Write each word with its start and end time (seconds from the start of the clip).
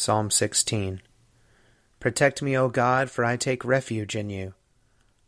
Psalm 0.00 0.30
16 0.30 1.02
Protect 2.00 2.40
me, 2.40 2.56
O 2.56 2.70
God, 2.70 3.10
for 3.10 3.22
I 3.22 3.36
take 3.36 3.62
refuge 3.66 4.16
in 4.16 4.30
you. 4.30 4.54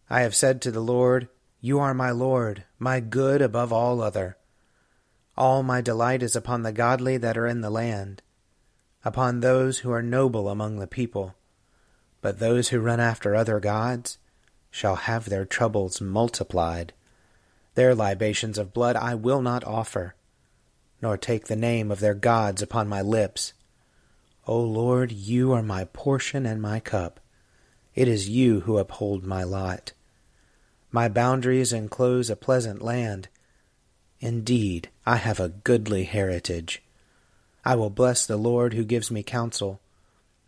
I 0.09 0.23
have 0.23 0.35
said 0.35 0.63
to 0.63 0.71
the 0.71 0.81
Lord, 0.81 1.29
You 1.61 1.79
are 1.79 1.93
my 1.93 2.11
Lord, 2.11 2.65
my 2.79 2.99
good 2.99 3.43
above 3.43 3.71
all 3.71 4.01
other. 4.01 4.39
All 5.37 5.63
my 5.63 5.83
delight 5.83 6.23
is 6.23 6.35
upon 6.35 6.63
the 6.63 6.73
godly 6.73 7.19
that 7.19 7.37
are 7.37 7.47
in 7.47 7.61
the 7.61 7.69
land, 7.69 8.23
upon 9.05 9.41
those 9.41 9.81
who 9.81 9.93
are 9.93 10.01
noble 10.01 10.49
among 10.49 10.79
the 10.79 10.87
people. 10.87 11.35
But 12.23 12.39
those 12.39 12.71
who 12.71 12.81
run 12.81 12.99
after 12.99 13.35
other 13.35 13.61
gods 13.61 14.17
shall 14.71 14.97
have 14.97 15.27
their 15.27 15.45
troubles 15.45 16.01
multiplied. 16.01 16.95
Their 17.75 17.95
libations 17.95 18.57
of 18.57 18.73
blood 18.73 18.97
I 18.97 19.17
will 19.17 19.43
not 19.43 19.65
offer, 19.65 20.15
nor 21.03 21.19
take 21.19 21.49
the 21.49 21.57
name 21.57 21.91
of 21.91 22.01
their 22.01 22.15
gods 22.15 22.63
upon 22.63 22.89
my 22.89 23.03
lips. 23.03 23.53
O 24.47 24.61
Lord, 24.61 25.13
you 25.13 25.53
are 25.53 25.63
my 25.63 25.85
portion 25.85 26.47
and 26.47 26.61
my 26.61 26.81
cup. 26.81 27.21
It 27.95 28.09
is 28.09 28.29
you 28.29 28.61
who 28.61 28.79
uphold 28.79 29.25
my 29.25 29.45
lot. 29.45 29.93
My 30.91 31.09
boundaries 31.09 31.73
enclose 31.73 32.29
a 32.29 32.35
pleasant 32.35 32.83
land. 32.83 33.29
Indeed, 34.19 34.89
I 35.07 35.17
have 35.17 35.39
a 35.39 35.49
goodly 35.49 36.05
heritage. 36.05 36.83
I 37.65 37.77
will 37.77 37.91
bless 37.91 38.27
the 38.27 38.37
Lord 38.37 38.75
who 38.75 38.85
gives 38.85 39.11
me 39.11 39.23
counsel. 39.23 39.81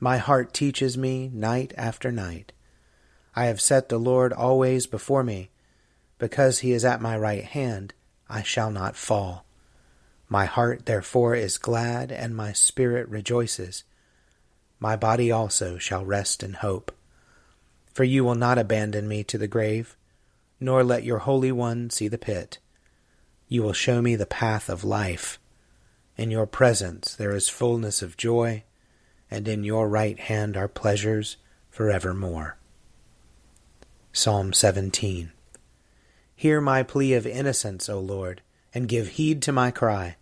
My 0.00 0.19
heart 0.19 0.53
teaches 0.53 0.99
me 0.99 1.31
night 1.32 1.72
after 1.76 2.11
night. 2.11 2.53
I 3.37 3.44
have 3.47 3.61
set 3.61 3.88
the 3.88 3.99
Lord 3.99 4.32
always 4.32 4.88
before 4.88 5.22
me. 5.22 5.50
Because 6.19 6.61
he 6.61 6.72
is 6.72 6.84
at 6.84 7.00
my 7.00 7.16
right 7.16 7.44
hand, 7.44 7.94
I 8.28 8.43
shall 8.43 8.71
not 8.71 8.97
fall. 8.97 9.44
My 10.34 10.47
heart 10.47 10.87
therefore 10.87 11.37
is 11.37 11.59
glad, 11.59 12.11
and 12.11 12.34
my 12.34 12.53
spirit 12.53 13.09
rejoices. 13.09 13.84
My 14.81 14.97
body 14.97 15.31
also 15.31 15.78
shall 15.78 16.05
rest 16.05 16.43
in 16.43 16.55
hope. 16.55 16.91
For 17.93 18.03
you 18.03 18.25
will 18.25 18.34
not 18.34 18.59
abandon 18.59 19.06
me 19.06 19.23
to 19.23 19.39
the 19.39 19.47
grave, 19.47 19.97
nor 20.59 20.83
let 20.83 21.05
your 21.05 21.19
Holy 21.19 21.53
One 21.53 21.89
see 21.89 22.09
the 22.09 22.19
pit. 22.19 22.59
You 23.47 23.62
will 23.62 23.73
show 23.73 24.03
me 24.03 24.17
the 24.17 24.27
path 24.27 24.69
of 24.69 24.83
life. 24.83 25.39
In 26.17 26.33
your 26.33 26.47
presence 26.47 27.15
there 27.15 27.37
is 27.37 27.49
fullness 27.49 28.03
of 28.03 28.17
joy, 28.17 28.65
and 29.31 29.47
in 29.47 29.62
your 29.62 29.89
right 29.89 30.19
hand 30.19 30.56
are 30.56 30.67
pleasures 30.67 31.37
for 31.71 31.91
evermore. 31.91 32.59
Psalm 34.12 34.53
17 34.53 35.31
Hear 36.34 36.61
my 36.61 36.83
plea 36.83 37.15
of 37.15 37.25
innocence, 37.25 37.89
O 37.89 38.00
Lord, 38.00 38.43
and 38.75 38.89
give 38.89 39.11
heed 39.11 39.41
to 39.43 39.53
my 39.53 39.71
cry. 39.71 40.17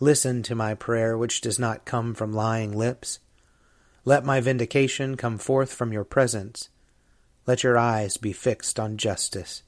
Listen 0.00 0.42
to 0.42 0.54
my 0.54 0.74
prayer, 0.74 1.16
which 1.16 1.40
does 1.40 1.58
not 1.58 1.84
come 1.84 2.14
from 2.14 2.32
lying 2.32 2.76
lips. 2.76 3.20
Let 4.04 4.24
my 4.24 4.40
vindication 4.40 5.16
come 5.16 5.38
forth 5.38 5.72
from 5.72 5.92
your 5.92 6.04
presence. 6.04 6.68
Let 7.46 7.62
your 7.62 7.78
eyes 7.78 8.16
be 8.16 8.32
fixed 8.32 8.80
on 8.80 8.96
justice. 8.96 9.62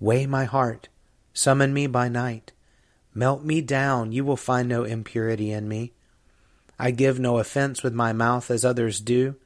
Weigh 0.00 0.26
my 0.26 0.44
heart, 0.44 0.88
summon 1.32 1.74
me 1.74 1.86
by 1.86 2.08
night. 2.08 2.52
Melt 3.14 3.44
me 3.44 3.60
down, 3.60 4.12
you 4.12 4.24
will 4.24 4.36
find 4.36 4.68
no 4.68 4.84
impurity 4.84 5.50
in 5.52 5.68
me. 5.68 5.92
I 6.78 6.90
give 6.90 7.18
no 7.18 7.38
offense 7.38 7.82
with 7.82 7.94
my 7.94 8.12
mouth 8.12 8.50
as 8.50 8.64
others 8.64 9.00
do. 9.00 9.36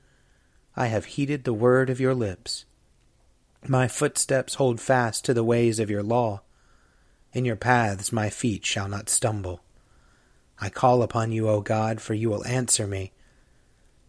I 0.77 0.87
have 0.87 1.05
heeded 1.05 1.45
the 1.45 1.53
word 1.53 1.91
of 1.91 2.01
your 2.01 2.15
lips. 2.15 2.65
My 3.67 3.87
footsteps 3.89 4.55
hold 4.55 4.81
fast 4.81 5.25
to 5.25 5.35
the 5.35 5.45
ways 5.45 5.79
of 5.79 5.91
your 5.91 6.03
law. 6.03 6.43
In 7.33 7.45
your 7.45 7.57
paths 7.57 8.13
my 8.13 8.31
feet 8.31 8.65
shall 8.65 8.89
not 8.89 9.09
stumble. 9.09 9.61
I 10.61 10.69
call 10.69 11.03
upon 11.03 11.33
you, 11.33 11.49
O 11.49 11.61
God, 11.61 12.01
for 12.01 12.15
you 12.15 12.29
will 12.29 12.47
answer 12.47 12.87
me. 12.87 13.13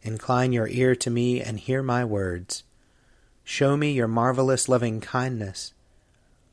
Incline 0.02 0.52
your 0.52 0.68
ear 0.68 0.96
to 0.96 1.10
me 1.10 1.42
and 1.42 1.60
hear 1.60 1.82
my 1.82 2.04
words. 2.04 2.64
Show 3.44 3.78
me 3.78 3.94
your 3.94 4.08
marvelous 4.08 4.68
loving 4.68 5.00
kindness. 5.00 5.74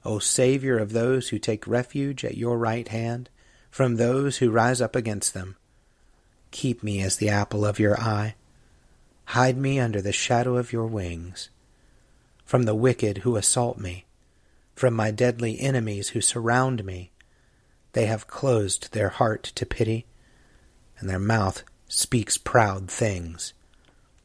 O 0.05 0.19
Saviour 0.19 0.79
of 0.79 0.93
those 0.93 1.31
who 1.31 1.39
take 1.39 1.67
refuge 1.67 2.25
at 2.25 2.37
your 2.37 2.59
right 2.59 2.87
hand 2.89 3.29
from 3.71 3.97
those 3.97 4.39
who 4.39 4.51
rise 4.51 4.81
up 4.81 4.95
against 4.95 5.35
them. 5.35 5.57
Keep 6.51 6.83
me 6.83 7.03
as 7.03 7.17
the 7.17 7.29
apple 7.29 7.65
of 7.65 7.79
your 7.79 7.99
eye. 8.01 8.35
Hide 9.27 9.59
me 9.59 9.79
under 9.79 10.01
the 10.01 10.13
shadow 10.13 10.57
of 10.57 10.73
your 10.73 10.87
wings. 10.87 11.51
From 12.45 12.63
the 12.63 12.75
wicked 12.75 13.19
who 13.19 13.37
assault 13.37 13.79
me, 13.79 14.07
from 14.75 14.95
my 14.95 15.11
deadly 15.11 15.61
enemies 15.61 16.11
who 16.11 16.21
surround 16.21 16.85
me, 16.85 17.11
they 17.93 18.07
have 18.07 18.27
closed 18.27 18.93
their 18.93 19.09
heart 19.09 19.45
to 19.55 19.67
pity, 19.67 20.07
and 20.99 21.09
their 21.09 21.19
mouth 21.19 21.65
speaks 21.89 22.37
proud 22.37 22.91
things. 22.91 23.55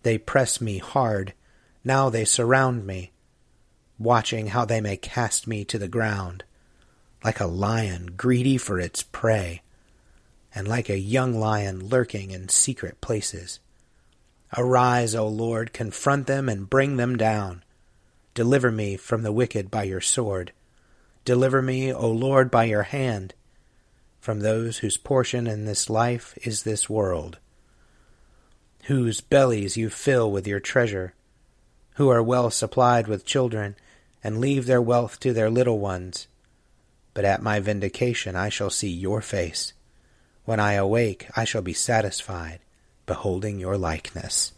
They 0.04 0.18
press 0.18 0.60
me 0.60 0.80
hard, 0.80 1.34
now 1.84 2.10
they 2.10 2.26
surround 2.26 2.86
me, 2.86 3.12
watching 3.98 4.48
how 4.48 4.66
they 4.66 4.82
may 4.82 4.98
cast 4.98 5.48
me 5.48 5.64
to 5.66 5.80
the 5.80 5.88
ground, 5.88 6.44
like 7.24 7.40
a 7.40 7.48
lion 7.48 8.14
greedy 8.18 8.58
for 8.58 8.80
its 8.80 9.02
prey, 9.02 9.62
and 10.54 10.68
like 10.68 10.90
a 10.90 10.98
young 10.98 11.34
lion 11.34 11.88
lurking 11.88 12.32
in 12.32 12.50
secret 12.50 13.00
places. 13.00 13.60
Arise, 14.58 15.16
O 15.16 15.28
Lord, 15.28 15.74
confront 15.74 16.28
them 16.28 16.48
and 16.50 16.70
bring 16.70 16.98
them 16.98 17.16
down. 17.16 17.64
Deliver 18.34 18.72
me 18.72 18.98
from 18.98 19.24
the 19.24 19.32
wicked 19.32 19.72
by 19.72 19.84
your 19.84 20.02
sword. 20.02 20.52
Deliver 21.26 21.62
me, 21.62 21.94
O 21.94 22.10
Lord, 22.12 22.52
by 22.52 22.66
your 22.66 22.84
hand 22.84 23.34
from 24.24 24.40
those 24.40 24.78
whose 24.78 24.96
portion 24.96 25.48
in 25.48 25.66
this 25.66 25.90
life 25.90 26.34
is 26.44 26.64
this 26.64 26.90
world, 26.90 27.40
whose 28.84 29.20
bellies 29.20 29.76
you 29.76 29.90
fill 29.90 30.32
with 30.32 30.48
your 30.48 30.62
treasure, 30.62 31.14
who 31.96 32.08
are 32.08 32.24
well 32.24 32.50
supplied 32.50 33.06
with 33.06 33.26
children, 33.26 33.76
and 34.24 34.40
leave 34.40 34.66
their 34.66 34.82
wealth 34.82 35.20
to 35.20 35.34
their 35.34 35.50
little 35.50 35.78
ones. 35.78 36.28
But 37.14 37.26
at 37.26 37.42
my 37.42 37.60
vindication 37.60 38.34
I 38.38 38.48
shall 38.48 38.70
see 38.70 38.88
your 38.88 39.20
face. 39.20 39.74
When 40.46 40.58
I 40.58 40.76
awake, 40.76 41.28
I 41.36 41.44
shall 41.44 41.62
be 41.62 41.74
satisfied, 41.74 42.60
beholding 43.06 43.60
your 43.60 43.78
likeness. 43.78 44.54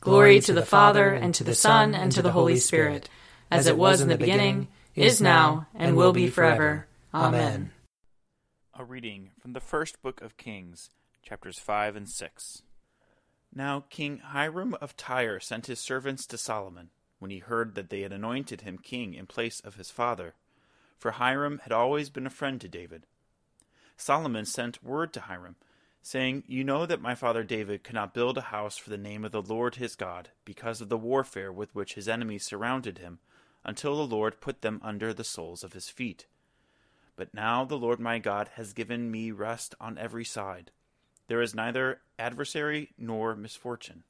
Glory 0.00 0.38
to 0.38 0.52
the 0.52 0.64
Father, 0.64 1.08
and 1.08 1.34
to 1.34 1.42
the 1.42 1.56
Son, 1.56 1.96
and 1.96 2.12
to 2.12 2.22
the 2.22 2.30
Holy 2.30 2.58
Spirit, 2.58 3.08
as 3.50 3.66
it 3.66 3.76
was 3.76 4.00
in 4.00 4.08
the 4.08 4.16
beginning, 4.16 4.68
is 4.94 5.20
now, 5.20 5.66
and 5.74 5.96
will 5.96 6.12
be 6.12 6.28
forever. 6.28 6.86
Amen. 7.12 7.72
A 8.80 8.84
reading 8.84 9.32
from 9.38 9.52
the 9.52 9.60
first 9.60 10.00
book 10.00 10.22
of 10.22 10.38
Kings, 10.38 10.88
chapters 11.22 11.58
5 11.58 11.96
and 11.96 12.08
6. 12.08 12.62
Now 13.54 13.84
King 13.90 14.22
Hiram 14.24 14.72
of 14.80 14.96
Tyre 14.96 15.38
sent 15.38 15.66
his 15.66 15.78
servants 15.78 16.24
to 16.24 16.38
Solomon, 16.38 16.88
when 17.18 17.30
he 17.30 17.40
heard 17.40 17.74
that 17.74 17.90
they 17.90 18.00
had 18.00 18.12
anointed 18.14 18.62
him 18.62 18.78
king 18.78 19.12
in 19.12 19.26
place 19.26 19.60
of 19.60 19.74
his 19.74 19.90
father, 19.90 20.32
for 20.96 21.10
Hiram 21.10 21.60
had 21.64 21.72
always 21.72 22.08
been 22.08 22.26
a 22.26 22.30
friend 22.30 22.58
to 22.62 22.68
David. 22.68 23.04
Solomon 23.98 24.46
sent 24.46 24.82
word 24.82 25.12
to 25.12 25.20
Hiram, 25.20 25.56
saying, 26.00 26.44
You 26.46 26.64
know 26.64 26.86
that 26.86 27.02
my 27.02 27.14
father 27.14 27.44
David 27.44 27.84
could 27.84 27.96
not 27.96 28.14
build 28.14 28.38
a 28.38 28.48
house 28.48 28.78
for 28.78 28.88
the 28.88 28.96
name 28.96 29.26
of 29.26 29.32
the 29.32 29.42
Lord 29.42 29.74
his 29.74 29.94
God, 29.94 30.30
because 30.46 30.80
of 30.80 30.88
the 30.88 30.96
warfare 30.96 31.52
with 31.52 31.74
which 31.74 31.96
his 31.96 32.08
enemies 32.08 32.44
surrounded 32.46 32.96
him, 32.96 33.18
until 33.62 33.98
the 33.98 34.16
Lord 34.16 34.40
put 34.40 34.62
them 34.62 34.80
under 34.82 35.12
the 35.12 35.22
soles 35.22 35.62
of 35.62 35.74
his 35.74 35.90
feet. 35.90 36.24
But 37.20 37.34
now 37.34 37.66
the 37.66 37.76
Lord 37.76 38.00
my 38.00 38.18
God 38.18 38.48
has 38.54 38.72
given 38.72 39.10
me 39.10 39.30
rest 39.30 39.74
on 39.78 39.98
every 39.98 40.24
side. 40.24 40.70
There 41.26 41.42
is 41.42 41.54
neither 41.54 42.00
adversary 42.18 42.94
nor 42.96 43.36
misfortune. 43.36 44.04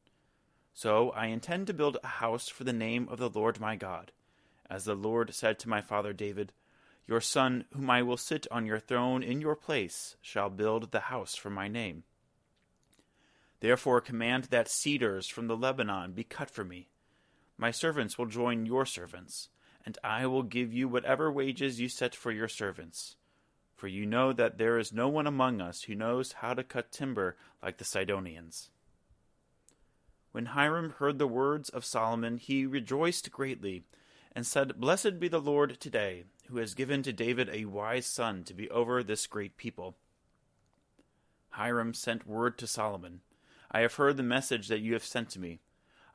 So 0.75 1.11
I 1.11 1.27
intend 1.27 1.67
to 1.67 1.75
build 1.75 1.97
a 2.05 2.21
house 2.23 2.49
for 2.49 2.63
the 2.63 2.73
name 2.73 3.09
of 3.09 3.19
the 3.19 3.29
Lord 3.29 3.59
my 3.59 3.75
God. 3.75 4.13
As 4.71 4.85
the 4.85 4.95
Lord 4.95 5.35
said 5.35 5.59
to 5.59 5.69
my 5.69 5.81
father 5.81 6.13
David, 6.13 6.53
Your 7.09 7.21
son, 7.21 7.65
whom 7.73 7.91
I 7.91 8.01
will 8.03 8.17
sit 8.17 8.47
on 8.53 8.65
your 8.65 8.79
throne 8.79 9.25
in 9.25 9.41
your 9.41 9.57
place, 9.57 10.15
shall 10.23 10.49
build 10.49 10.93
the 10.93 11.01
house 11.01 11.35
for 11.35 11.51
my 11.51 11.67
name. 11.67 12.05
Therefore 13.59 14.01
command 14.01 14.45
that 14.51 14.71
cedars 14.71 15.27
from 15.27 15.49
the 15.49 15.57
Lebanon 15.57 16.13
be 16.13 16.23
cut 16.23 16.49
for 16.49 16.63
me. 16.63 16.91
My 17.59 17.73
servants 17.73 18.17
will 18.17 18.27
join 18.27 18.67
your 18.67 18.87
servants 18.87 19.49
and 19.91 19.99
I 20.05 20.25
will 20.29 20.45
give 20.45 20.73
you 20.73 20.87
whatever 20.87 21.33
wages 21.33 21.81
you 21.81 21.89
set 21.89 22.15
for 22.15 22.31
your 22.31 22.47
servants. 22.47 23.17
For 23.75 23.89
you 23.89 24.07
know 24.07 24.33
that 24.33 24.57
there 24.57 24.79
is 24.79 24.93
no 24.93 25.09
one 25.09 25.27
among 25.27 25.61
us 25.61 25.83
who 25.83 25.97
knows 25.97 26.35
how 26.35 26.55
to 26.55 26.63
cut 26.63 26.93
timber 26.93 27.37
like 27.61 27.79
the 27.79 27.85
Sidonians. 27.85 28.71
When 30.31 30.47
Hiram 30.47 30.91
heard 30.99 31.19
the 31.19 31.27
words 31.27 31.71
of 31.71 31.85
Solomon, 31.85 32.37
he 32.37 32.67
rejoiced 32.67 33.33
greatly, 33.33 33.83
and 34.31 34.47
said, 34.47 34.79
Blessed 34.79 35.19
be 35.19 35.27
the 35.27 35.41
Lord 35.41 35.81
today, 35.81 36.23
who 36.47 36.59
has 36.59 36.75
given 36.75 37.03
to 37.03 37.13
David 37.13 37.51
a 37.53 37.65
wise 37.65 38.07
son 38.07 38.45
to 38.45 38.55
be 38.55 38.71
over 38.71 39.03
this 39.03 39.27
great 39.27 39.57
people. 39.57 39.97
Hiram 41.49 41.95
sent 41.95 42.29
word 42.29 42.57
to 42.59 42.69
Solomon, 42.69 43.23
I 43.73 43.81
have 43.81 43.95
heard 43.95 44.17
the 44.17 44.23
message 44.23 44.69
that 44.69 44.83
you 44.83 44.93
have 44.93 45.03
sent 45.03 45.31
to 45.31 45.41
me. 45.41 45.59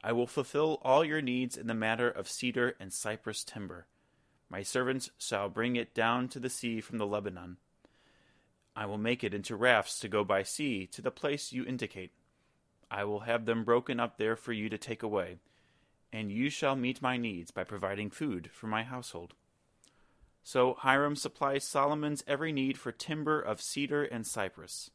I 0.06 0.12
will 0.12 0.28
fulfill 0.28 0.80
all 0.84 1.04
your 1.04 1.20
needs 1.20 1.58
in 1.58 1.66
the 1.66 1.74
matter 1.74 2.08
of 2.08 2.30
cedar 2.30 2.76
and 2.80 2.94
cypress 2.94 3.44
timber. 3.44 3.88
My 4.52 4.62
servants 4.62 5.10
shall 5.18 5.50
bring 5.50 5.78
it 5.78 5.96
down 5.96 6.28
to 6.28 6.40
the 6.40 6.48
sea 6.48 6.80
from 6.80 7.00
the 7.00 7.08
Lebanon. 7.08 7.58
I 8.76 8.86
will 8.86 9.00
make 9.00 9.24
it 9.24 9.34
into 9.34 9.56
rafts 9.56 10.00
to 10.02 10.08
go 10.08 10.24
by 10.24 10.44
sea 10.44 10.86
to 10.92 11.02
the 11.02 11.10
place 11.10 11.52
you 11.52 11.66
indicate. 11.66 12.12
I 12.92 13.04
will 13.04 13.22
have 13.22 13.46
them 13.46 13.64
broken 13.64 14.00
up 14.00 14.20
there 14.20 14.36
for 14.36 14.54
you 14.54 14.70
to 14.70 14.78
take 14.78 15.02
away, 15.02 15.38
and 16.14 16.32
you 16.32 16.52
shall 16.52 16.76
meet 16.76 17.02
my 17.02 17.18
needs 17.18 17.50
by 17.50 17.64
providing 17.64 18.12
food 18.12 18.52
for 18.54 18.68
my 18.68 18.84
household. 18.84 19.34
So 20.44 20.76
Hiram 20.76 21.16
supplies 21.16 21.64
Solomon's 21.64 22.24
every 22.28 22.52
need 22.52 22.78
for 22.78 22.92
timber 22.92 23.42
of 23.42 23.60
cedar 23.60 24.04
and 24.04 24.28
cypress. 24.28 24.92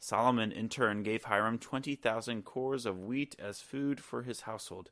Solomon 0.00 0.52
in 0.52 0.68
turn 0.68 1.02
gave 1.02 1.24
Hiram 1.24 1.58
twenty 1.58 1.94
thousand 1.94 2.44
cors 2.44 2.86
of 2.86 3.00
wheat 3.00 3.34
as 3.38 3.60
food 3.60 4.00
for 4.00 4.22
his 4.22 4.42
household, 4.42 4.90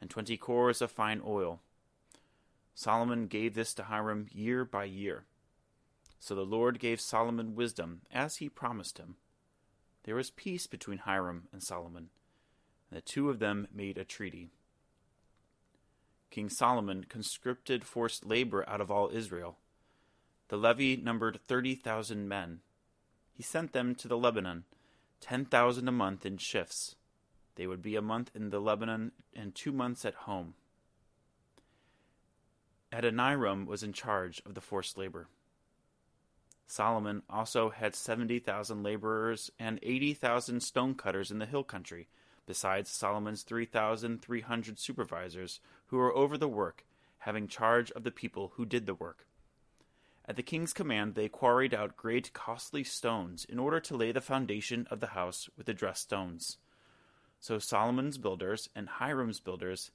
and 0.00 0.10
twenty 0.10 0.36
cors 0.36 0.82
of 0.82 0.90
fine 0.90 1.22
oil. 1.24 1.60
Solomon 2.74 3.26
gave 3.26 3.54
this 3.54 3.74
to 3.74 3.84
Hiram 3.84 4.28
year 4.30 4.64
by 4.64 4.84
year. 4.84 5.24
So 6.18 6.34
the 6.34 6.42
Lord 6.42 6.78
gave 6.78 7.00
Solomon 7.00 7.54
wisdom, 7.54 8.02
as 8.12 8.36
he 8.36 8.48
promised 8.48 8.98
him. 8.98 9.16
There 10.04 10.14
was 10.14 10.30
peace 10.30 10.66
between 10.66 10.98
Hiram 10.98 11.48
and 11.52 11.62
Solomon, 11.62 12.10
and 12.90 12.98
the 12.98 13.02
two 13.02 13.30
of 13.30 13.38
them 13.38 13.68
made 13.72 13.98
a 13.98 14.04
treaty. 14.04 14.50
King 16.30 16.48
Solomon 16.48 17.04
conscripted 17.08 17.84
forced 17.84 18.24
labor 18.24 18.68
out 18.68 18.80
of 18.80 18.90
all 18.90 19.10
Israel. 19.12 19.58
The 20.48 20.56
levy 20.56 20.96
numbered 20.96 21.40
thirty 21.46 21.74
thousand 21.74 22.28
men 22.28 22.60
he 23.42 23.44
sent 23.44 23.72
them 23.72 23.92
to 23.92 24.06
the 24.06 24.16
Lebanon, 24.16 24.62
ten 25.20 25.44
thousand 25.44 25.88
a 25.88 25.90
month 25.90 26.24
in 26.24 26.36
shifts. 26.36 26.94
They 27.56 27.66
would 27.66 27.82
be 27.82 27.96
a 27.96 28.00
month 28.00 28.30
in 28.36 28.50
the 28.50 28.60
Lebanon 28.60 29.10
and 29.34 29.52
two 29.52 29.72
months 29.72 30.04
at 30.04 30.14
home. 30.14 30.54
Adoniram 32.92 33.66
was 33.66 33.82
in 33.82 33.92
charge 33.92 34.40
of 34.46 34.54
the 34.54 34.60
forced 34.60 34.96
labor. 34.96 35.26
Solomon 36.68 37.22
also 37.28 37.70
had 37.70 37.96
70,000 37.96 38.84
laborers 38.84 39.50
and 39.58 39.80
80,000 39.82 40.60
stonecutters 40.60 41.32
in 41.32 41.40
the 41.40 41.46
hill 41.46 41.64
country, 41.64 42.06
besides 42.46 42.90
Solomon's 42.90 43.42
3,300 43.42 44.78
supervisors 44.78 45.58
who 45.86 45.96
were 45.96 46.14
over 46.14 46.38
the 46.38 46.46
work, 46.46 46.84
having 47.18 47.48
charge 47.48 47.90
of 47.90 48.04
the 48.04 48.12
people 48.12 48.52
who 48.54 48.64
did 48.64 48.86
the 48.86 48.94
work. 48.94 49.26
At 50.26 50.36
the 50.36 50.42
king's 50.42 50.72
command, 50.72 51.14
they 51.14 51.28
quarried 51.28 51.74
out 51.74 51.96
great 51.96 52.32
costly 52.32 52.84
stones 52.84 53.44
in 53.44 53.58
order 53.58 53.80
to 53.80 53.96
lay 53.96 54.12
the 54.12 54.20
foundation 54.20 54.86
of 54.90 55.00
the 55.00 55.08
house 55.08 55.50
with 55.56 55.66
the 55.66 55.74
dressed 55.74 56.02
stones. 56.02 56.58
So 57.40 57.58
Solomon's 57.58 58.18
builders 58.18 58.68
and 58.74 58.88
Hiram's 58.88 59.40
builders 59.40 59.90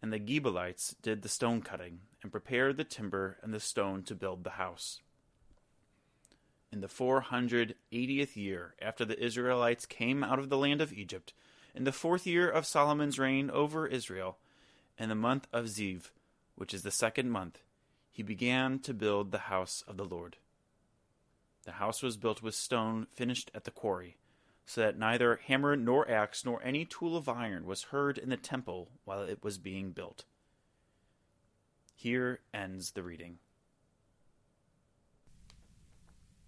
and 0.00 0.12
the 0.12 0.20
Gebalites 0.20 0.94
did 1.02 1.22
the 1.22 1.28
stone 1.28 1.62
cutting 1.62 2.00
and 2.22 2.30
prepared 2.30 2.76
the 2.76 2.84
timber 2.84 3.38
and 3.42 3.52
the 3.52 3.60
stone 3.60 4.04
to 4.04 4.14
build 4.14 4.44
the 4.44 4.50
house. 4.50 5.00
In 6.70 6.80
the 6.80 6.88
four 6.88 7.20
hundred 7.20 7.74
eightieth 7.90 8.36
year 8.36 8.74
after 8.80 9.04
the 9.04 9.22
Israelites 9.22 9.84
came 9.84 10.22
out 10.22 10.38
of 10.38 10.48
the 10.48 10.56
land 10.56 10.80
of 10.80 10.92
Egypt, 10.92 11.34
in 11.74 11.84
the 11.84 11.92
fourth 11.92 12.26
year 12.26 12.48
of 12.48 12.66
Solomon's 12.66 13.18
reign 13.18 13.50
over 13.50 13.86
Israel, 13.86 14.38
in 14.96 15.08
the 15.08 15.14
month 15.14 15.48
of 15.52 15.66
Ziv, 15.66 16.10
which 16.54 16.72
is 16.72 16.82
the 16.82 16.90
second 16.90 17.30
month, 17.30 17.62
he 18.12 18.22
began 18.22 18.78
to 18.78 18.92
build 18.92 19.32
the 19.32 19.38
house 19.38 19.82
of 19.88 19.96
the 19.96 20.04
Lord. 20.04 20.36
The 21.64 21.72
house 21.72 22.02
was 22.02 22.18
built 22.18 22.42
with 22.42 22.54
stone 22.54 23.06
finished 23.10 23.50
at 23.54 23.64
the 23.64 23.70
quarry, 23.70 24.18
so 24.66 24.82
that 24.82 24.98
neither 24.98 25.36
hammer 25.46 25.76
nor 25.76 26.08
axe 26.10 26.44
nor 26.44 26.62
any 26.62 26.84
tool 26.84 27.16
of 27.16 27.28
iron 27.28 27.64
was 27.64 27.84
heard 27.84 28.18
in 28.18 28.28
the 28.28 28.36
temple 28.36 28.90
while 29.04 29.22
it 29.22 29.42
was 29.42 29.56
being 29.56 29.92
built. 29.92 30.26
Here 31.94 32.40
ends 32.52 32.90
the 32.90 33.02
reading. 33.02 33.38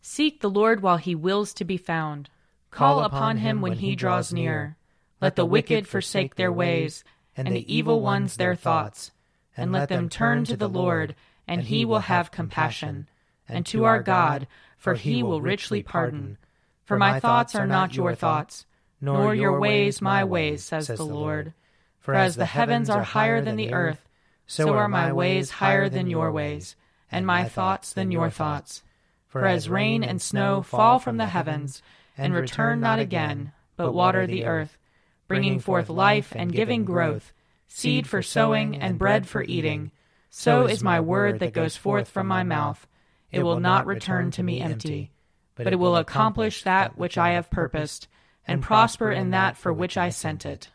Seek 0.02 0.40
the 0.40 0.50
Lord 0.50 0.83
while 0.83 0.99
he 0.99 1.14
wills 1.14 1.54
to 1.54 1.64
be 1.64 1.78
found. 1.78 2.28
Call 2.71 3.00
upon 3.00 3.38
him 3.38 3.62
when 3.62 3.78
he 3.78 3.97
draws 3.97 4.35
near. 4.35 4.76
Let 5.18 5.37
the 5.37 5.47
wicked 5.47 5.88
forsake 5.88 6.35
their 6.35 6.52
ways, 6.52 7.04
and 7.35 7.49
the 7.49 7.75
evil 7.75 8.02
ones 8.02 8.37
their 8.37 8.54
thoughts, 8.54 9.12
and 9.56 9.73
let 9.73 9.88
them 9.88 10.11
turn 10.11 10.44
to 10.44 10.59
the 10.59 10.68
Lord 10.68 11.14
and 11.46 11.62
he 11.62 11.84
will 11.84 12.00
have 12.00 12.30
compassion, 12.30 13.08
and 13.48 13.66
to 13.66 13.84
our 13.84 14.02
God, 14.02 14.46
for 14.76 14.94
he 14.94 15.22
will 15.22 15.40
richly 15.40 15.82
pardon. 15.82 16.38
For 16.84 16.98
my 16.98 17.20
thoughts 17.20 17.54
are 17.54 17.66
not 17.66 17.96
your 17.96 18.14
thoughts, 18.14 18.66
nor 19.00 19.34
your 19.34 19.58
ways 19.58 20.02
my 20.02 20.24
ways, 20.24 20.64
says 20.64 20.88
the 20.88 21.04
Lord. 21.04 21.52
For 22.00 22.14
as 22.14 22.36
the 22.36 22.46
heavens 22.46 22.90
are 22.90 23.02
higher 23.02 23.40
than 23.40 23.56
the 23.56 23.72
earth, 23.72 24.08
so 24.46 24.74
are 24.74 24.88
my 24.88 25.12
ways 25.12 25.50
higher 25.50 25.88
than 25.88 26.08
your 26.08 26.30
ways, 26.30 26.76
and 27.10 27.26
my 27.26 27.44
thoughts 27.44 27.92
than 27.92 28.10
your 28.10 28.30
thoughts. 28.30 28.82
For 29.26 29.46
as 29.46 29.68
rain 29.68 30.04
and 30.04 30.20
snow 30.20 30.62
fall 30.62 30.98
from 30.98 31.16
the 31.16 31.26
heavens, 31.26 31.82
and 32.16 32.34
return 32.34 32.80
not 32.80 32.98
again, 32.98 33.52
but 33.76 33.92
water 33.92 34.26
the 34.26 34.44
earth, 34.44 34.78
bringing 35.26 35.58
forth 35.58 35.88
life 35.88 36.32
and 36.36 36.52
giving 36.52 36.84
growth, 36.84 37.32
seed 37.66 38.06
for 38.06 38.22
sowing 38.22 38.76
and 38.76 38.98
bread 38.98 39.26
for 39.26 39.42
eating, 39.42 39.90
so 40.37 40.67
is 40.67 40.83
my 40.83 40.99
word 40.99 41.38
that 41.38 41.53
goes 41.53 41.76
forth 41.76 42.09
from 42.09 42.26
my 42.26 42.43
mouth. 42.43 42.88
It 43.31 43.45
will 43.45 43.61
not 43.61 43.87
return 43.87 44.33
to 44.33 44.43
me 44.43 44.61
empty, 44.61 45.12
but 45.55 45.73
it 45.73 45.76
will 45.76 45.97
accomplish 45.97 46.64
that 46.64 46.99
which 46.99 47.17
I 47.17 47.35
have 47.35 47.50
purposed, 47.50 48.09
and 48.45 48.61
prosper 48.61 49.12
in 49.12 49.31
that 49.31 49.57
for 49.57 49.73
which 49.73 49.97
I 49.97 50.09
sent 50.09 50.45
it. 50.45 50.71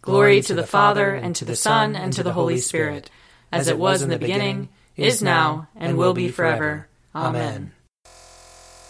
Glory 0.00 0.40
to 0.40 0.54
the 0.54 0.66
Father, 0.66 1.14
and 1.14 1.36
to 1.36 1.44
the 1.44 1.54
Son, 1.54 1.94
and 1.94 2.14
to 2.14 2.22
the 2.22 2.32
Holy 2.32 2.56
Spirit, 2.56 3.10
as 3.52 3.68
it 3.68 3.78
was 3.78 4.00
in 4.00 4.08
the 4.08 4.18
beginning, 4.18 4.70
is 4.96 5.22
now, 5.22 5.68
and 5.76 5.98
will 5.98 6.14
be 6.14 6.30
forever. 6.30 6.88
Amen. 7.14 7.72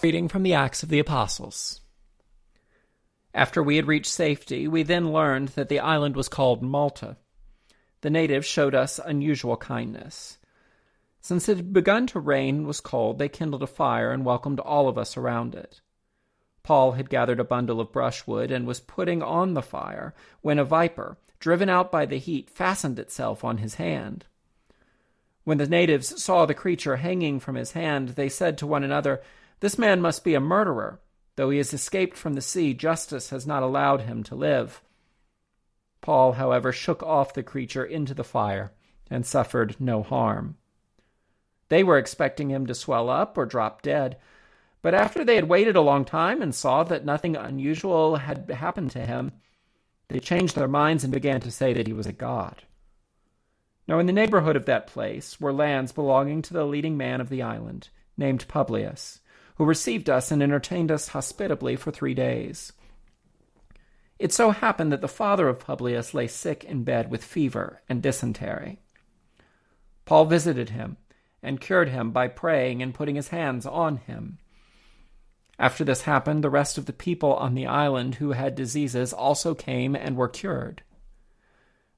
Reading 0.00 0.28
from 0.28 0.44
the 0.44 0.54
Acts 0.54 0.84
of 0.84 0.90
the 0.90 1.00
Apostles. 1.00 1.80
After 3.34 3.64
we 3.64 3.74
had 3.74 3.88
reached 3.88 4.12
safety, 4.12 4.68
we 4.68 4.84
then 4.84 5.12
learned 5.12 5.48
that 5.50 5.68
the 5.68 5.80
island 5.80 6.14
was 6.14 6.28
called 6.28 6.62
Malta. 6.62 7.16
The 8.06 8.10
natives 8.10 8.46
showed 8.46 8.72
us 8.72 9.00
unusual 9.04 9.56
kindness. 9.56 10.38
Since 11.20 11.48
it 11.48 11.56
had 11.56 11.72
begun 11.72 12.06
to 12.06 12.20
rain 12.20 12.58
and 12.58 12.66
was 12.68 12.78
cold, 12.78 13.18
they 13.18 13.28
kindled 13.28 13.64
a 13.64 13.66
fire 13.66 14.12
and 14.12 14.24
welcomed 14.24 14.60
all 14.60 14.88
of 14.88 14.96
us 14.96 15.16
around 15.16 15.56
it. 15.56 15.80
Paul 16.62 16.92
had 16.92 17.10
gathered 17.10 17.40
a 17.40 17.44
bundle 17.44 17.80
of 17.80 17.90
brushwood 17.90 18.52
and 18.52 18.64
was 18.64 18.78
putting 18.78 19.24
on 19.24 19.54
the 19.54 19.60
fire 19.60 20.14
when 20.40 20.60
a 20.60 20.64
viper, 20.64 21.18
driven 21.40 21.68
out 21.68 21.90
by 21.90 22.06
the 22.06 22.18
heat, 22.18 22.48
fastened 22.48 23.00
itself 23.00 23.42
on 23.42 23.58
his 23.58 23.74
hand. 23.74 24.26
When 25.42 25.58
the 25.58 25.66
natives 25.66 26.22
saw 26.22 26.46
the 26.46 26.54
creature 26.54 26.98
hanging 26.98 27.40
from 27.40 27.56
his 27.56 27.72
hand, 27.72 28.10
they 28.10 28.28
said 28.28 28.56
to 28.58 28.68
one 28.68 28.84
another, 28.84 29.20
This 29.58 29.78
man 29.78 30.00
must 30.00 30.22
be 30.22 30.34
a 30.34 30.40
murderer. 30.40 31.00
Though 31.34 31.50
he 31.50 31.58
has 31.58 31.74
escaped 31.74 32.16
from 32.16 32.34
the 32.34 32.40
sea, 32.40 32.72
justice 32.72 33.30
has 33.30 33.48
not 33.48 33.64
allowed 33.64 34.02
him 34.02 34.22
to 34.22 34.36
live. 34.36 34.80
Paul, 36.06 36.34
however, 36.34 36.70
shook 36.70 37.02
off 37.02 37.34
the 37.34 37.42
creature 37.42 37.84
into 37.84 38.14
the 38.14 38.22
fire 38.22 38.70
and 39.10 39.26
suffered 39.26 39.74
no 39.80 40.04
harm. 40.04 40.56
They 41.68 41.82
were 41.82 41.98
expecting 41.98 42.48
him 42.48 42.64
to 42.66 42.76
swell 42.76 43.10
up 43.10 43.36
or 43.36 43.44
drop 43.44 43.82
dead, 43.82 44.16
but 44.82 44.94
after 44.94 45.24
they 45.24 45.34
had 45.34 45.48
waited 45.48 45.74
a 45.74 45.80
long 45.80 46.04
time 46.04 46.42
and 46.42 46.54
saw 46.54 46.84
that 46.84 47.04
nothing 47.04 47.34
unusual 47.34 48.14
had 48.14 48.48
happened 48.48 48.92
to 48.92 49.04
him, 49.04 49.32
they 50.06 50.20
changed 50.20 50.54
their 50.54 50.68
minds 50.68 51.02
and 51.02 51.12
began 51.12 51.40
to 51.40 51.50
say 51.50 51.72
that 51.72 51.88
he 51.88 51.92
was 51.92 52.06
a 52.06 52.12
god. 52.12 52.62
Now, 53.88 53.98
in 53.98 54.06
the 54.06 54.12
neighborhood 54.12 54.54
of 54.54 54.66
that 54.66 54.86
place 54.86 55.40
were 55.40 55.52
lands 55.52 55.90
belonging 55.90 56.40
to 56.42 56.52
the 56.52 56.64
leading 56.64 56.96
man 56.96 57.20
of 57.20 57.30
the 57.30 57.42
island, 57.42 57.88
named 58.16 58.46
Publius 58.46 59.18
who 59.56 59.64
received 59.64 60.08
us 60.08 60.30
and 60.30 60.40
entertained 60.40 60.92
us 60.92 61.08
hospitably 61.08 61.74
for 61.74 61.90
three 61.90 62.14
days. 62.14 62.72
It 64.18 64.32
so 64.32 64.50
happened 64.50 64.92
that 64.92 65.02
the 65.02 65.08
father 65.08 65.48
of 65.48 65.58
Publius 65.58 66.14
lay 66.14 66.26
sick 66.26 66.64
in 66.64 66.84
bed 66.84 67.10
with 67.10 67.22
fever 67.22 67.82
and 67.88 68.02
dysentery. 68.02 68.80
Paul 70.04 70.24
visited 70.24 70.70
him 70.70 70.96
and 71.42 71.60
cured 71.60 71.90
him 71.90 72.12
by 72.12 72.28
praying 72.28 72.82
and 72.82 72.94
putting 72.94 73.16
his 73.16 73.28
hands 73.28 73.66
on 73.66 73.98
him. 73.98 74.38
After 75.58 75.84
this 75.84 76.02
happened, 76.02 76.42
the 76.42 76.50
rest 76.50 76.76
of 76.78 76.86
the 76.86 76.92
people 76.92 77.34
on 77.34 77.54
the 77.54 77.66
island 77.66 78.16
who 78.16 78.32
had 78.32 78.54
diseases 78.54 79.12
also 79.12 79.54
came 79.54 79.94
and 79.94 80.16
were 80.16 80.28
cured. 80.28 80.82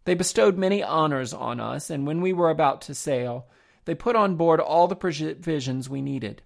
They 0.05 0.15
bestowed 0.15 0.57
many 0.57 0.83
honors 0.83 1.33
on 1.33 1.61
us, 1.61 1.91
and 1.91 2.07
when 2.07 2.21
we 2.21 2.33
were 2.33 2.51
about 2.51 2.81
to 2.83 2.95
sail, 2.95 3.47
they 3.85 3.95
put 3.95 4.17
on 4.17 4.37
board 4.37 4.61
all 4.61 4.87
the 4.87 4.97
provisions 4.97 5.89
we 5.89 6.03
needed. 6.03 6.43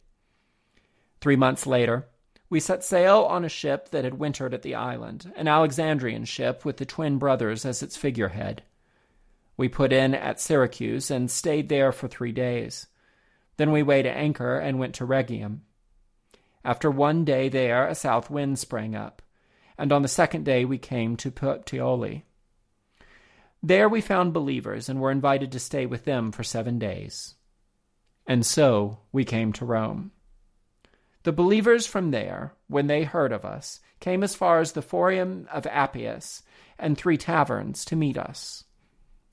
Three 1.20 1.36
months 1.36 1.66
later, 1.66 2.08
we 2.52 2.60
set 2.60 2.84
sail 2.84 3.20
on 3.22 3.46
a 3.46 3.48
ship 3.48 3.88
that 3.92 4.04
had 4.04 4.12
wintered 4.12 4.52
at 4.52 4.60
the 4.60 4.74
island, 4.74 5.32
an 5.36 5.48
Alexandrian 5.48 6.22
ship 6.26 6.66
with 6.66 6.76
the 6.76 6.84
twin 6.84 7.16
brothers 7.16 7.64
as 7.64 7.82
its 7.82 7.96
figurehead. 7.96 8.62
We 9.56 9.70
put 9.70 9.90
in 9.90 10.14
at 10.14 10.38
Syracuse 10.38 11.10
and 11.10 11.30
stayed 11.30 11.70
there 11.70 11.92
for 11.92 12.08
three 12.08 12.30
days. 12.30 12.88
Then 13.56 13.72
we 13.72 13.82
weighed 13.82 14.04
anchor 14.04 14.58
and 14.58 14.78
went 14.78 14.94
to 14.96 15.06
Rhegium. 15.06 15.62
After 16.62 16.90
one 16.90 17.24
day 17.24 17.48
there, 17.48 17.88
a 17.88 17.94
south 17.94 18.28
wind 18.28 18.58
sprang 18.58 18.94
up, 18.94 19.22
and 19.78 19.90
on 19.90 20.02
the 20.02 20.06
second 20.06 20.44
day 20.44 20.66
we 20.66 20.76
came 20.76 21.16
to 21.16 21.30
Puteoli. 21.30 22.24
There 23.62 23.88
we 23.88 24.02
found 24.02 24.34
believers 24.34 24.90
and 24.90 25.00
were 25.00 25.10
invited 25.10 25.52
to 25.52 25.58
stay 25.58 25.86
with 25.86 26.04
them 26.04 26.32
for 26.32 26.44
seven 26.44 26.78
days. 26.78 27.34
And 28.26 28.44
so 28.44 28.98
we 29.10 29.24
came 29.24 29.54
to 29.54 29.64
Rome. 29.64 30.12
The 31.24 31.32
believers 31.32 31.86
from 31.86 32.10
there, 32.10 32.54
when 32.68 32.88
they 32.88 33.04
heard 33.04 33.32
of 33.32 33.44
us, 33.44 33.80
came 34.00 34.24
as 34.24 34.34
far 34.34 34.58
as 34.60 34.72
the 34.72 34.82
Forum 34.82 35.48
of 35.52 35.66
Appius 35.66 36.42
and 36.78 36.98
three 36.98 37.16
taverns 37.16 37.84
to 37.86 37.96
meet 37.96 38.18
us. 38.18 38.64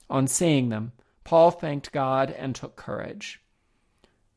On 0.08 0.26
seeing 0.26 0.68
them, 0.68 0.92
Paul 1.24 1.50
thanked 1.50 1.92
God 1.92 2.30
and 2.30 2.54
took 2.54 2.76
courage. 2.76 3.40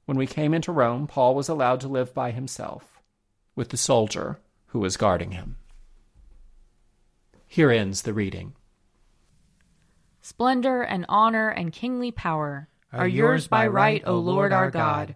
When 0.06 0.18
we 0.18 0.28
came 0.28 0.54
into 0.54 0.72
Rome, 0.72 1.08
Paul 1.08 1.36
was 1.36 1.48
allowed 1.48 1.80
to 1.82 1.88
live 1.88 2.14
by 2.14 2.32
himself, 2.32 3.00
with 3.56 3.70
the 3.70 3.78
soldier 3.78 4.40
who 4.68 4.80
was 4.80 4.98
guarding 4.98 5.32
him. 5.32 5.58
Here 7.48 7.70
ends 7.72 8.02
the 8.02 8.14
reading. 8.14 8.56
Splendor 10.22 10.82
and 10.82 11.06
honor 11.08 11.50
and 11.50 11.72
kingly 11.72 12.12
power 12.12 12.68
are 12.92 13.08
yours 13.08 13.48
by 13.48 13.68
right, 13.68 14.02
O 14.06 14.18
Lord 14.18 14.52
our 14.52 14.72
God. 14.72 15.16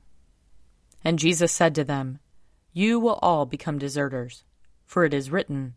And 1.03 1.19
Jesus 1.19 1.51
said 1.51 1.75
to 1.75 1.83
them, 1.83 2.19
You 2.73 2.99
will 2.99 3.19
all 3.21 3.45
become 3.45 3.79
deserters, 3.79 4.43
for 4.85 5.03
it 5.03 5.13
is 5.13 5.31
written, 5.31 5.75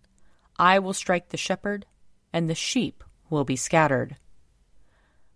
I 0.59 0.79
will 0.79 0.93
strike 0.93 1.31
the 1.31 1.37
shepherd, 1.37 1.87
and 2.33 2.49
the 2.49 2.55
sheep 2.55 3.03
will 3.31 3.45
be 3.45 3.57
scattered. 3.57 4.17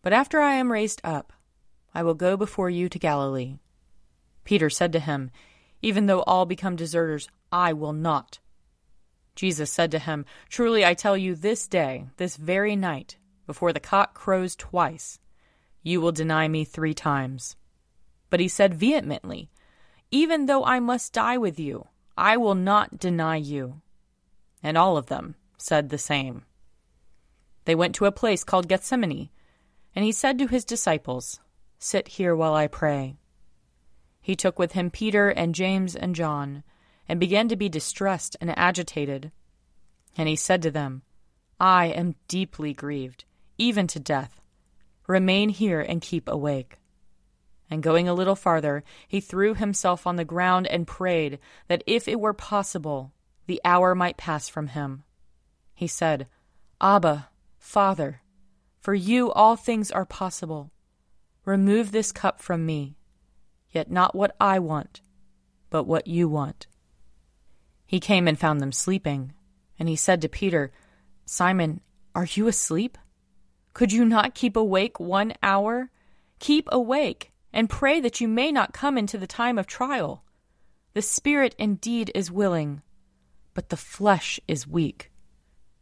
But 0.02 0.12
after 0.12 0.40
I 0.40 0.54
am 0.54 0.72
raised 0.72 1.00
up, 1.02 1.32
I 1.94 2.02
will 2.02 2.14
go 2.14 2.36
before 2.36 2.70
you 2.70 2.88
to 2.88 2.98
Galilee. 2.98 3.56
Peter 4.44 4.70
said 4.70 4.92
to 4.92 5.00
him, 5.00 5.30
Even 5.82 6.06
though 6.06 6.22
all 6.22 6.46
become 6.46 6.76
deserters, 6.76 7.28
I 7.50 7.72
will 7.72 7.92
not. 7.92 8.38
Jesus 9.34 9.70
said 9.70 9.90
to 9.92 9.98
him, 9.98 10.24
Truly 10.48 10.84
I 10.84 10.94
tell 10.94 11.16
you, 11.16 11.34
this 11.34 11.66
day, 11.68 12.06
this 12.16 12.36
very 12.36 12.76
night, 12.76 13.16
before 13.46 13.72
the 13.72 13.80
cock 13.80 14.14
crows 14.14 14.54
twice, 14.54 15.18
you 15.82 16.00
will 16.00 16.12
deny 16.12 16.48
me 16.48 16.64
three 16.64 16.94
times. 16.94 17.56
But 18.30 18.40
he 18.40 18.48
said 18.48 18.74
vehemently, 18.74 19.50
even 20.10 20.46
though 20.46 20.64
I 20.64 20.80
must 20.80 21.12
die 21.12 21.38
with 21.38 21.58
you, 21.58 21.88
I 22.16 22.36
will 22.36 22.54
not 22.54 22.98
deny 22.98 23.36
you. 23.36 23.80
And 24.62 24.76
all 24.76 24.96
of 24.96 25.06
them 25.06 25.36
said 25.56 25.88
the 25.88 25.98
same. 25.98 26.44
They 27.64 27.74
went 27.74 27.94
to 27.96 28.06
a 28.06 28.12
place 28.12 28.44
called 28.44 28.68
Gethsemane, 28.68 29.28
and 29.94 30.04
he 30.04 30.12
said 30.12 30.38
to 30.38 30.46
his 30.46 30.64
disciples, 30.64 31.40
Sit 31.78 32.08
here 32.08 32.34
while 32.34 32.54
I 32.54 32.66
pray. 32.66 33.16
He 34.20 34.34
took 34.34 34.58
with 34.58 34.72
him 34.72 34.90
Peter 34.90 35.28
and 35.28 35.54
James 35.54 35.94
and 35.94 36.14
John, 36.14 36.64
and 37.08 37.20
began 37.20 37.48
to 37.48 37.56
be 37.56 37.68
distressed 37.68 38.36
and 38.40 38.56
agitated. 38.58 39.32
And 40.16 40.28
he 40.28 40.36
said 40.36 40.62
to 40.62 40.70
them, 40.70 41.02
I 41.60 41.86
am 41.86 42.14
deeply 42.26 42.72
grieved, 42.72 43.24
even 43.58 43.86
to 43.88 44.00
death. 44.00 44.40
Remain 45.06 45.48
here 45.48 45.80
and 45.80 46.02
keep 46.02 46.28
awake. 46.28 46.77
And 47.70 47.82
going 47.82 48.08
a 48.08 48.14
little 48.14 48.34
farther, 48.34 48.82
he 49.06 49.20
threw 49.20 49.54
himself 49.54 50.06
on 50.06 50.16
the 50.16 50.24
ground 50.24 50.66
and 50.66 50.86
prayed 50.86 51.38
that 51.68 51.84
if 51.86 52.08
it 52.08 52.20
were 52.20 52.32
possible, 52.32 53.12
the 53.46 53.60
hour 53.64 53.94
might 53.94 54.16
pass 54.16 54.48
from 54.48 54.68
him. 54.68 55.04
He 55.74 55.86
said, 55.86 56.26
Abba, 56.80 57.28
Father, 57.58 58.22
for 58.80 58.94
you 58.94 59.30
all 59.32 59.56
things 59.56 59.90
are 59.90 60.06
possible. 60.06 60.70
Remove 61.44 61.92
this 61.92 62.12
cup 62.12 62.40
from 62.40 62.64
me, 62.64 62.96
yet 63.70 63.90
not 63.90 64.14
what 64.14 64.34
I 64.40 64.58
want, 64.58 65.00
but 65.70 65.84
what 65.84 66.06
you 66.06 66.28
want. 66.28 66.66
He 67.86 68.00
came 68.00 68.28
and 68.28 68.38
found 68.38 68.60
them 68.60 68.72
sleeping, 68.72 69.32
and 69.78 69.88
he 69.88 69.96
said 69.96 70.20
to 70.22 70.28
Peter, 70.28 70.72
Simon, 71.24 71.80
are 72.14 72.26
you 72.26 72.48
asleep? 72.48 72.98
Could 73.74 73.92
you 73.92 74.04
not 74.04 74.34
keep 74.34 74.56
awake 74.56 74.98
one 74.98 75.34
hour? 75.42 75.90
Keep 76.38 76.68
awake 76.72 77.32
and 77.52 77.70
pray 77.70 78.00
that 78.00 78.20
you 78.20 78.28
may 78.28 78.52
not 78.52 78.72
come 78.72 78.98
into 78.98 79.18
the 79.18 79.26
time 79.26 79.58
of 79.58 79.66
trial. 79.66 80.24
The 80.94 81.02
spirit 81.02 81.54
indeed 81.58 82.10
is 82.14 82.30
willing, 82.30 82.82
but 83.54 83.68
the 83.68 83.76
flesh 83.76 84.40
is 84.46 84.66
weak. 84.66 85.10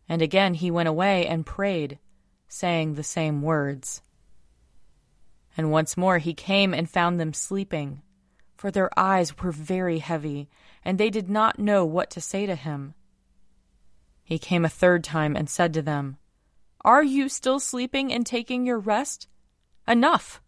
And 0.08 0.22
again 0.22 0.54
he 0.54 0.70
went 0.70 0.88
away 0.88 1.26
and 1.26 1.44
prayed, 1.44 1.98
saying 2.48 2.94
the 2.94 3.02
same 3.02 3.42
words. 3.42 4.02
And 5.56 5.70
once 5.70 5.96
more 5.96 6.18
he 6.18 6.34
came 6.34 6.74
and 6.74 6.88
found 6.88 7.18
them 7.18 7.32
sleeping, 7.32 8.02
for 8.56 8.70
their 8.70 8.90
eyes 8.98 9.36
were 9.38 9.52
very 9.52 9.98
heavy, 9.98 10.48
and 10.84 10.98
they 10.98 11.10
did 11.10 11.28
not 11.28 11.58
know 11.58 11.84
what 11.84 12.10
to 12.10 12.20
say 12.20 12.46
to 12.46 12.54
him. 12.54 12.94
He 14.22 14.38
came 14.38 14.64
a 14.64 14.70
third 14.70 15.04
time 15.04 15.36
and 15.36 15.48
said 15.48 15.74
to 15.74 15.82
them, 15.82 16.16
Are 16.82 17.02
you 17.02 17.28
still 17.28 17.60
sleeping 17.60 18.12
and 18.12 18.26
taking 18.26 18.66
your 18.66 18.78
rest? 18.78 19.28
Enough! 19.86 20.40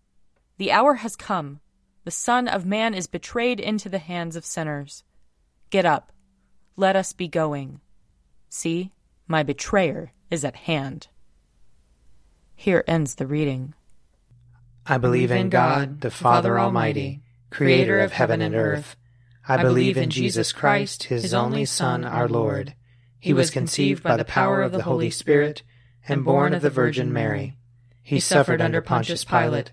The 0.59 0.73
hour 0.73 0.95
has 0.95 1.17
come. 1.17 1.61
The 2.05 2.11
Son 2.11 2.49
of 2.49 2.67
Man 2.67 2.93
is 2.93 3.07
betrayed 3.07 3.61
into 3.61 3.89
the 3.89 3.99
hands 3.99 4.35
of 4.35 4.45
sinners. 4.45 5.05
Get 5.71 5.87
up. 5.87 6.13
Let 6.77 6.97
us 6.97 7.13
be 7.13 7.29
going. 7.29 7.81
See, 8.49 8.93
my 9.27 9.43
betrayer 9.43 10.13
is 10.31 10.45
at 10.45 10.57
hand. 10.57 11.09
Here 12.57 12.83
ends 12.89 13.15
the 13.15 13.27
reading. 13.27 13.75
I 14.85 14.99
believe 14.99 15.31
in 15.31 15.49
God, 15.49 16.01
the 16.01 16.11
Father 16.11 16.59
Almighty, 16.59 17.23
creator 17.51 18.01
of 18.01 18.13
heaven 18.13 18.41
and 18.41 18.55
earth. 18.55 18.97
I 19.47 19.63
believe 19.63 19.97
in 19.97 20.11
Jesus 20.11 20.53
Christ, 20.53 21.05
his 21.05 21.33
only 21.33 21.67
Son, 21.67 22.05
our 22.05 22.29
Lord. 22.29 22.75
He 23.21 23.33
was 23.33 23.51
conceived 23.51 24.03
by 24.03 24.17
the 24.17 24.25
power 24.25 24.63
of 24.63 24.73
the 24.73 24.83
Holy 24.83 25.11
Spirit 25.11 25.63
and 26.09 26.25
born 26.25 26.53
of 26.53 26.63
the 26.63 26.71
Virgin 26.71 27.13
Mary. 27.13 27.57
He 28.03 28.19
suffered 28.19 28.61
under 28.61 28.81
Pontius 28.81 29.25
Pilate, 29.25 29.73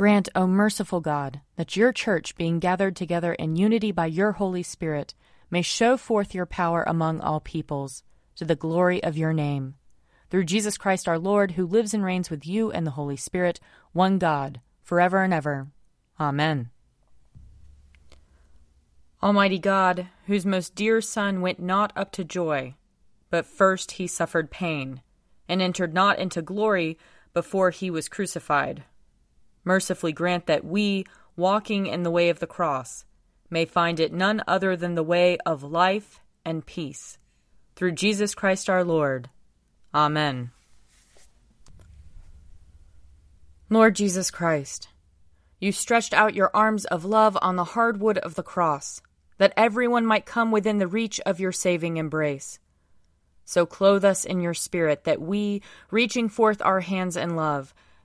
Grant, 0.00 0.30
O 0.34 0.46
merciful 0.46 1.02
God, 1.02 1.42
that 1.56 1.76
your 1.76 1.92
church, 1.92 2.34
being 2.34 2.58
gathered 2.58 2.96
together 2.96 3.34
in 3.34 3.54
unity 3.54 3.92
by 3.92 4.06
your 4.06 4.32
Holy 4.32 4.62
Spirit, 4.62 5.12
may 5.50 5.60
show 5.60 5.98
forth 5.98 6.34
your 6.34 6.46
power 6.46 6.82
among 6.86 7.20
all 7.20 7.38
peoples, 7.38 8.02
to 8.36 8.46
the 8.46 8.56
glory 8.56 9.04
of 9.04 9.18
your 9.18 9.34
name. 9.34 9.74
Through 10.30 10.44
Jesus 10.44 10.78
Christ 10.78 11.06
our 11.06 11.18
Lord, 11.18 11.50
who 11.50 11.66
lives 11.66 11.92
and 11.92 12.02
reigns 12.02 12.30
with 12.30 12.46
you 12.46 12.72
and 12.72 12.86
the 12.86 12.92
Holy 12.92 13.18
Spirit, 13.18 13.60
one 13.92 14.18
God, 14.18 14.62
forever 14.82 15.22
and 15.22 15.34
ever. 15.34 15.68
Amen. 16.18 16.70
Almighty 19.22 19.58
God, 19.58 20.06
whose 20.24 20.46
most 20.46 20.74
dear 20.74 21.02
Son 21.02 21.42
went 21.42 21.60
not 21.60 21.92
up 21.94 22.10
to 22.12 22.24
joy, 22.24 22.74
but 23.28 23.44
first 23.44 23.90
he 23.90 24.06
suffered 24.06 24.50
pain, 24.50 25.02
and 25.46 25.60
entered 25.60 25.92
not 25.92 26.18
into 26.18 26.40
glory 26.40 26.96
before 27.34 27.68
he 27.68 27.90
was 27.90 28.08
crucified 28.08 28.84
mercifully 29.64 30.12
grant 30.12 30.46
that 30.46 30.64
we, 30.64 31.04
walking 31.36 31.86
in 31.86 32.02
the 32.02 32.10
way 32.10 32.28
of 32.28 32.38
the 32.38 32.46
cross, 32.46 33.04
may 33.48 33.64
find 33.64 34.00
it 34.00 34.12
none 34.12 34.42
other 34.46 34.76
than 34.76 34.94
the 34.94 35.02
way 35.02 35.36
of 35.44 35.62
life 35.62 36.20
and 36.44 36.64
peace. 36.64 37.18
Through 37.76 37.92
Jesus 37.92 38.34
Christ 38.34 38.68
our 38.68 38.84
Lord. 38.84 39.30
Amen. 39.94 40.50
Lord 43.68 43.94
Jesus 43.94 44.30
Christ, 44.30 44.88
you 45.60 45.72
stretched 45.72 46.12
out 46.12 46.34
your 46.34 46.50
arms 46.54 46.84
of 46.86 47.04
love 47.04 47.38
on 47.40 47.56
the 47.56 47.64
hard 47.64 48.00
wood 48.00 48.18
of 48.18 48.34
the 48.34 48.42
cross, 48.42 49.00
that 49.38 49.52
everyone 49.56 50.04
might 50.04 50.26
come 50.26 50.50
within 50.50 50.78
the 50.78 50.86
reach 50.86 51.20
of 51.20 51.38
your 51.38 51.52
saving 51.52 51.96
embrace. 51.96 52.58
So 53.44 53.66
clothe 53.66 54.04
us 54.04 54.24
in 54.24 54.40
your 54.40 54.54
spirit, 54.54 55.04
that 55.04 55.20
we, 55.20 55.62
reaching 55.90 56.28
forth 56.28 56.60
our 56.62 56.80
hands 56.80 57.16
in 57.16 57.36
love, 57.36 57.74